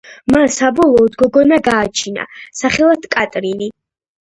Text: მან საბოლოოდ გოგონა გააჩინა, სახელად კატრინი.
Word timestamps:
მან 0.35 0.45
საბოლოოდ 0.53 1.17
გოგონა 1.23 1.61
გააჩინა, 1.69 2.27
სახელად 2.63 3.09
კატრინი. 3.15 3.73